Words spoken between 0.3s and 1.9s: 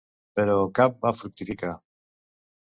Però cap va fructificar.